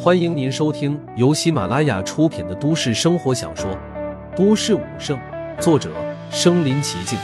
[0.00, 3.70] 欢迎您收听由喜马拉雅出品的都市生活小说
[4.36, 5.18] 《都市武圣》，
[5.60, 5.92] 作者：
[6.30, 7.18] 身临其境，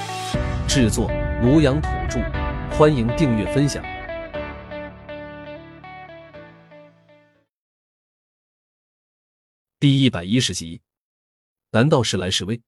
[0.69, 1.09] 制作：
[1.43, 2.21] 庐阳土著。
[2.77, 3.85] 欢迎订阅分享。
[9.79, 10.83] 第一百一十集，
[11.71, 12.61] 难道是来示威？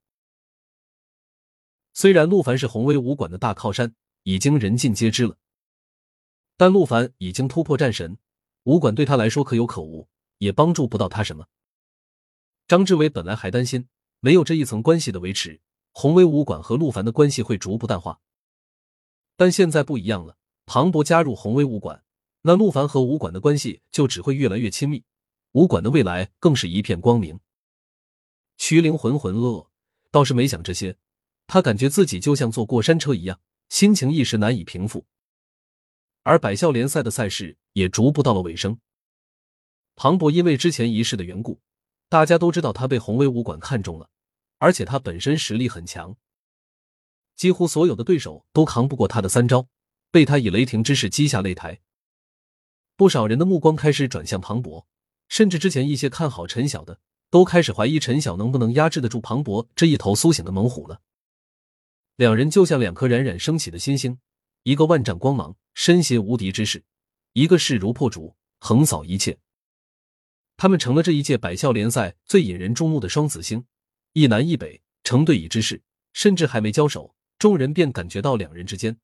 [1.93, 5.37] 虽然陆凡是宏威武馆的大靠山，已经人尽皆知了，
[6.57, 8.19] 但陆凡已经突破战神。
[8.67, 11.46] 武馆对他来说可有可无，也帮助不到他什么。
[12.67, 13.86] 张志伟本来还担心，
[14.18, 15.61] 没有这一层关系的维持，
[15.93, 18.18] 宏威武馆和陆凡的关系会逐步淡化。
[19.37, 22.03] 但现在不一样了，庞博加入宏威武馆，
[22.43, 25.04] 那陆凡和武馆的关系就只会越来越亲密，
[25.53, 27.39] 武馆的未来更是一片光明。
[28.57, 29.68] 徐凌浑浑噩噩，
[30.11, 30.96] 倒是没想这些，
[31.46, 35.06] 他感觉自己就像坐过山车一样，心情一时难以平复。
[36.25, 38.78] 而百校联赛的赛事也逐步到了尾声。
[39.97, 41.61] 庞博因为之前一事的缘故，
[42.09, 44.09] 大家都知道他被宏威武馆看中了，
[44.56, 46.17] 而且他本身实力很强，
[47.36, 49.69] 几乎所有的对手都扛不过他的三招，
[50.11, 51.81] 被他以雷霆之势击下擂台。
[52.97, 54.86] 不少人的目光开始转向庞博，
[55.29, 56.98] 甚至之前一些看好陈晓的，
[57.29, 61.03] 都开始怀疑陈晓能不能压制得住庞博这一头苏醒的猛虎了。
[62.17, 64.19] 两人就像两颗冉冉升起的新星。
[64.62, 66.81] 一个万丈光芒，身携无敌之势；
[67.37, 69.37] 一个势如破竹，横扫一切。
[70.56, 73.67] 他们成了这一届百校联赛最引人注目的双子星，
[74.15, 75.83] 一南一北，成对已之势。
[76.14, 78.98] 甚至还没交手，众人便感觉到两人之间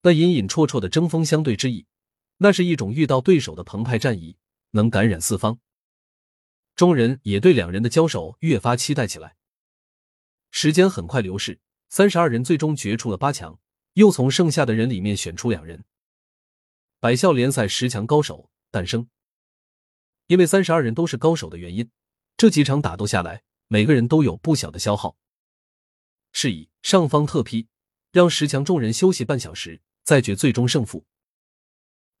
[0.00, 1.84] 那隐隐绰绰的针锋相对之意，
[2.38, 4.38] 那是一种遇到对手的澎湃战意，
[4.70, 5.60] 能感染四方。
[6.74, 9.36] 众人也对两人的交手越发期待起来。
[10.50, 11.60] 时间很快流逝，
[11.90, 13.60] 三十二人最终决出了八强。
[13.92, 15.84] 又从剩下的人里面选出两人，
[17.00, 19.08] 百校联赛十强高手诞生。
[20.26, 21.90] 因为三十二人都是高手的原因，
[22.36, 25.16] 这几场打斗下来，每个人都有不小的消耗。
[26.32, 27.68] 是以上方特批，
[28.12, 31.06] 让十强众人休息半小时，再决最终胜负。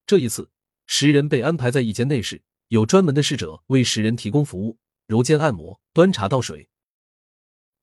[0.06, 0.50] 这一次，
[0.86, 6.70] 十人被安排在一间内室，有专门的侍者为十人提供服务，揉肩按摩、端茶倒水。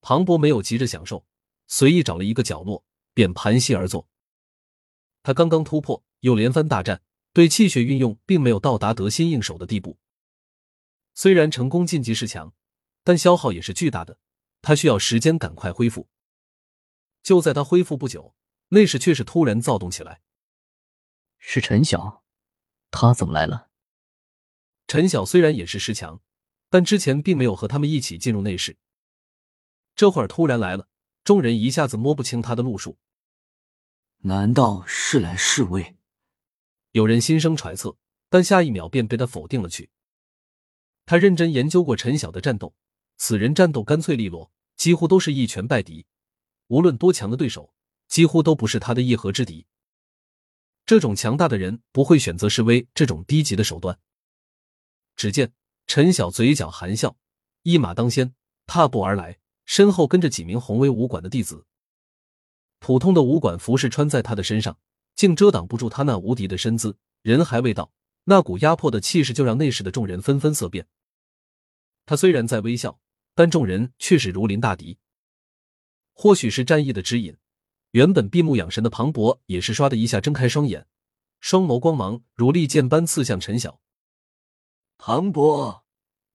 [0.01, 1.27] 庞博没有急着享受，
[1.67, 2.83] 随意找了一个角落。
[3.13, 4.07] 便盘膝而坐。
[5.23, 7.01] 他刚刚突破，又连番大战，
[7.33, 9.97] 对气血运用并没有到达得心应手的地步。
[11.13, 12.53] 虽然成功晋级十强，
[13.03, 14.19] 但消耗也是巨大的，
[14.61, 16.07] 他需要时间赶快恢复。
[17.23, 18.35] 就在他恢复不久，
[18.69, 20.21] 内室却是突然躁动起来。
[21.39, 22.23] 是陈晓，
[22.91, 23.69] 他怎么来了？
[24.87, 26.21] 陈晓虽然也是十强，
[26.69, 28.77] 但之前并没有和他们一起进入内室，
[29.95, 30.87] 这会儿突然来了，
[31.23, 32.97] 众人一下子摸不清他的路数。
[34.19, 35.96] 难道是来示威？
[36.97, 37.95] 有人心生揣测，
[38.27, 39.91] 但下一秒便被他否定了去。
[41.05, 42.73] 他认真研究过陈晓的战斗，
[43.17, 46.07] 此人战斗干脆利落，几乎都是一拳败敌。
[46.69, 47.71] 无论多强的对手，
[48.07, 49.67] 几乎都不是他的一合之敌。
[50.87, 53.99] 这种强大的人不会选择示威这种低级的手段。
[55.15, 55.53] 只见
[55.85, 57.15] 陈晓嘴角含笑，
[57.61, 58.33] 一马当先，
[58.65, 61.67] 踏步而来，身后跟着几名宏威武馆的弟子。
[62.79, 64.79] 普通的武馆服饰穿在他的身上，
[65.17, 66.97] 竟遮挡不住他那无敌的身姿。
[67.21, 67.91] 人还未到，
[68.23, 70.87] 那股压迫的气势就让内室的众人纷纷色变。
[72.05, 73.01] 他虽然在微笑，
[73.35, 74.97] 但众人却是如临大敌。
[76.13, 77.35] 或许是战役的指引，
[77.91, 80.87] 原本闭目养神的庞博也是唰的一下睁开双眼，
[81.41, 83.81] 双眸光芒如利剑般刺向陈晓。
[84.97, 85.83] 庞博，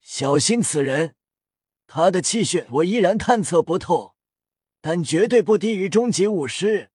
[0.00, 1.16] 小心此人，
[1.86, 4.14] 他的气血我依然探测不透。
[4.80, 6.91] 但绝对不低于终极武师，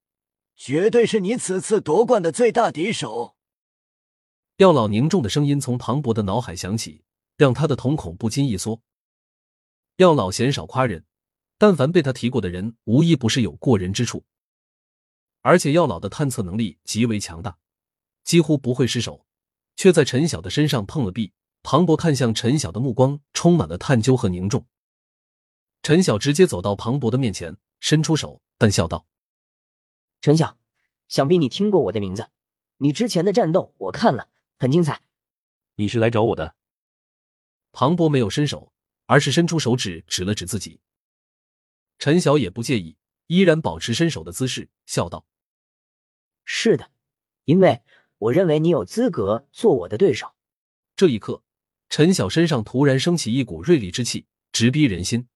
[0.57, 3.35] 绝对是你此次夺冠的最大敌手。
[4.57, 7.03] 药老凝重的声音从庞博的脑海响起，
[7.37, 8.81] 让他的瞳孔不禁一缩。
[9.97, 11.05] 药老鲜少夸人，
[11.59, 14.25] 但凡被他提过的人，无一不是有过人之处。
[15.41, 17.57] 而且药老的探测能力极为强大，
[18.23, 19.25] 几乎不会失手，
[19.75, 21.31] 却在陈晓的身上碰了壁。
[21.61, 24.65] 庞博看向陈晓的目光充满了探究和凝重。
[25.83, 27.57] 陈晓直接走到庞博的面前。
[27.79, 29.05] 伸出手，淡笑道
[30.27, 30.57] ：“陈晓，
[31.07, 32.29] 想必你听过我的名字。
[32.79, 34.27] 你之前的战斗我看了，
[34.59, 35.01] 很精彩。
[35.75, 36.53] 你是来找我的？”
[37.71, 38.73] 庞博没有伸手，
[39.05, 40.81] 而是伸出手指指了指自己。
[41.97, 42.97] 陈晓也不介意，
[43.27, 45.25] 依然保持伸手的姿势，笑道
[46.43, 46.91] ：“是的，
[47.45, 47.81] 因为
[48.17, 50.35] 我认为你有资格做我的对手。”
[50.97, 51.41] 这一刻，
[51.87, 55.29] 陈晓身上突然升起一股锐利之气，直逼人心。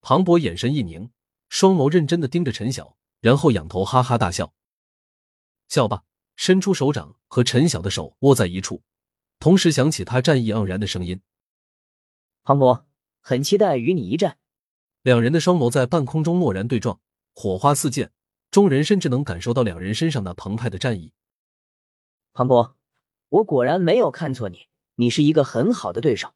[0.00, 1.10] 庞博眼神一凝。
[1.50, 4.52] 双眸认真的盯着陈晓，然后仰头哈哈大笑。
[5.66, 6.04] 笑罢，
[6.36, 8.82] 伸出手掌和陈晓的手握在一处，
[9.38, 11.22] 同时响起他战意盎然的声音
[12.44, 12.86] ：“庞博，
[13.22, 14.36] 很期待与你一战。”
[15.00, 17.00] 两人的双眸在半空中蓦然对撞，
[17.32, 18.10] 火花四溅，
[18.50, 21.14] 众人甚至能感受到两人身上那澎湃的战意。
[22.34, 22.76] 庞博，
[23.30, 26.34] 我果然没有看错你，你是一个很好的对手。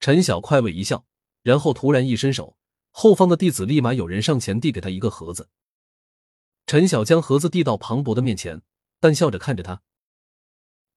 [0.00, 1.06] 陈晓快慰一笑，
[1.44, 2.56] 然后突然一伸手，
[2.90, 5.48] 后方的弟子立马有人上前递给他一个盒子。
[6.66, 8.60] 陈晓将盒子递到庞博的面前，
[8.98, 9.82] 淡笑着看着他：“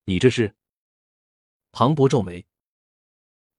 [0.06, 0.56] 你这是？”
[1.72, 2.48] 庞博皱眉：“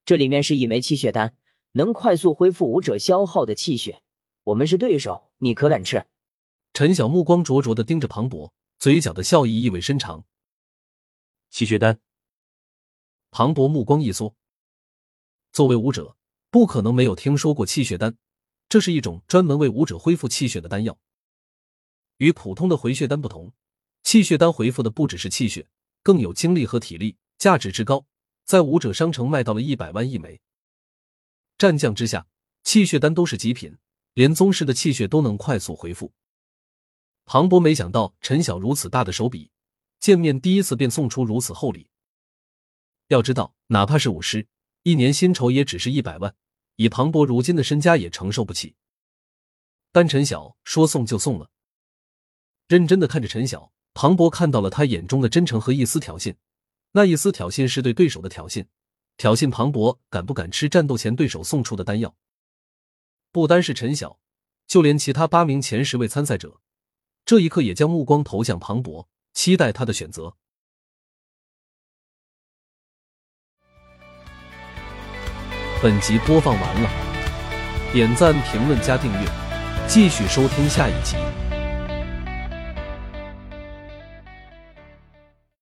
[0.03, 1.37] 这里面是一枚气血丹，
[1.71, 4.03] 能快速恢复武者消耗的气血。
[4.43, 6.05] 我们是对手，你可敢吃？”
[6.73, 10.25] 陈晓目光灼灼的盯着庞博，嘴角的笑意意味深长。
[11.49, 12.01] 气血丹。
[13.29, 14.35] 庞博目光一缩，
[15.53, 16.17] 作为武者，
[16.49, 18.17] 不可能没有听说过气血丹，
[18.67, 20.99] 这是一种专门为武者恢复气血的丹药。
[22.21, 23.51] 与普通的回血丹不同，
[24.03, 25.67] 气血丹回复的不只是气血，
[26.03, 28.05] 更有精力和体力，价值之高，
[28.45, 30.39] 在武者商城卖到了一百万一枚。
[31.57, 32.27] 战将之下，
[32.63, 33.75] 气血丹都是极品，
[34.13, 36.13] 连宗师的气血都能快速回复。
[37.25, 39.49] 庞博没想到陈晓如此大的手笔，
[39.99, 41.89] 见面第一次便送出如此厚礼。
[43.07, 44.47] 要知道，哪怕是武师，
[44.83, 46.35] 一年薪酬也只是一百万，
[46.75, 48.75] 以庞博如今的身家也承受不起。
[49.91, 51.49] 但陈晓说送就送了。
[52.71, 56.35] 认真的看着陈晓，庞博看到了他眼中的真诚和一丝挑衅。
[56.93, 58.65] 那一丝挑衅是对对手的挑衅，
[59.17, 62.15] 挑衅庞博敢不敢吃战斗前对手送出的丹药。
[63.33, 64.21] 不单是陈晓，
[64.67, 66.61] 就连其他八名前十位参赛者，
[67.25, 70.37] 这一刻也将目光投向庞博，期待他的选择。
[75.83, 76.89] 本集播放完了，
[77.91, 79.27] 点赞、评论、加订阅，
[79.89, 81.17] 继续收听下一集。